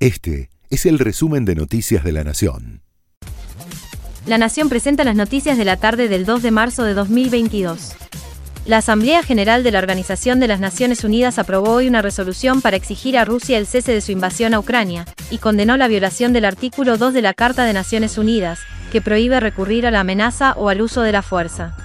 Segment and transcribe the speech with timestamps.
[0.00, 2.80] Este es el resumen de Noticias de la Nación.
[4.24, 7.92] La Nación presenta las noticias de la tarde del 2 de marzo de 2022.
[8.64, 12.78] La Asamblea General de la Organización de las Naciones Unidas aprobó hoy una resolución para
[12.78, 16.46] exigir a Rusia el cese de su invasión a Ucrania, y condenó la violación del
[16.46, 18.60] artículo 2 de la Carta de Naciones Unidas,
[18.90, 21.76] que prohíbe recurrir a la amenaza o al uso de la fuerza.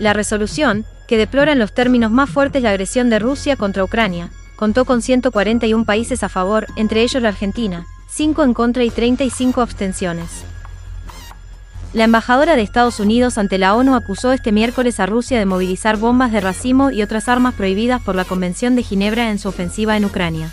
[0.00, 4.32] La resolución, que deplora en los términos más fuertes la agresión de Rusia contra Ucrania,
[4.58, 9.60] contó con 141 países a favor, entre ellos la Argentina, 5 en contra y 35
[9.60, 10.42] abstenciones.
[11.92, 15.96] La embajadora de Estados Unidos ante la ONU acusó este miércoles a Rusia de movilizar
[15.96, 19.96] bombas de racimo y otras armas prohibidas por la Convención de Ginebra en su ofensiva
[19.96, 20.52] en Ucrania.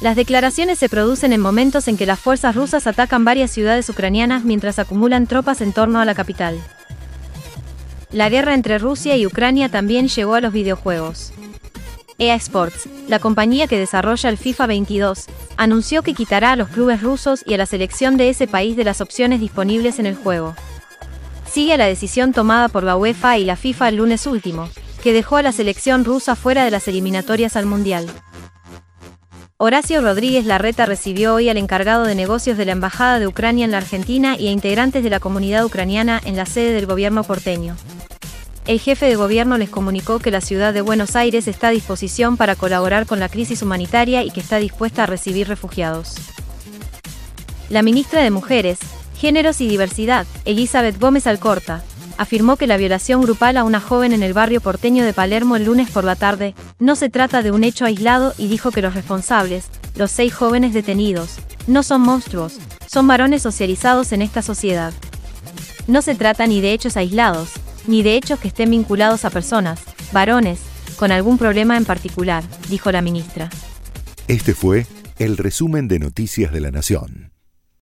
[0.00, 4.44] Las declaraciones se producen en momentos en que las fuerzas rusas atacan varias ciudades ucranianas
[4.44, 6.56] mientras acumulan tropas en torno a la capital.
[8.12, 11.32] La guerra entre Rusia y Ucrania también llegó a los videojuegos.
[12.20, 15.26] EA Sports, la compañía que desarrolla el FIFA 22,
[15.56, 18.82] anunció que quitará a los clubes rusos y a la selección de ese país de
[18.82, 20.56] las opciones disponibles en el juego.
[21.48, 24.68] Sigue la decisión tomada por la UEFA y la FIFA el lunes último,
[25.00, 28.08] que dejó a la selección rusa fuera de las eliminatorias al Mundial.
[29.56, 33.70] Horacio Rodríguez Larreta recibió hoy al encargado de negocios de la Embajada de Ucrania en
[33.70, 37.76] la Argentina y a integrantes de la comunidad ucraniana en la sede del gobierno porteño
[38.68, 42.36] el jefe de gobierno les comunicó que la ciudad de Buenos Aires está a disposición
[42.36, 46.16] para colaborar con la crisis humanitaria y que está dispuesta a recibir refugiados.
[47.70, 48.78] La ministra de Mujeres,
[49.16, 51.82] Géneros y Diversidad, Elizabeth Gómez Alcorta,
[52.18, 55.64] afirmó que la violación grupal a una joven en el barrio porteño de Palermo el
[55.64, 58.92] lunes por la tarde no se trata de un hecho aislado y dijo que los
[58.92, 64.92] responsables, los seis jóvenes detenidos, no son monstruos, son varones socializados en esta sociedad.
[65.86, 67.52] No se trata ni de hechos aislados,
[67.88, 69.80] ni de hechos que estén vinculados a personas,
[70.12, 70.60] varones,
[70.96, 73.50] con algún problema en particular, dijo la ministra.
[74.28, 74.86] Este fue
[75.18, 77.32] el resumen de Noticias de la Nación.